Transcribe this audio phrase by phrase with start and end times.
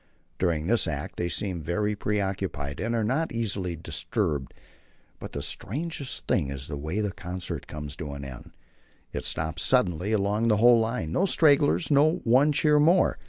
[0.39, 4.51] During this act they seem very preoccupied, and are not easily disturbed.
[5.19, 8.49] But the strangest thing is the way the concert comes to an end.
[9.13, 13.19] It stops suddenly along the whole line no stragglers, no "one cheer more."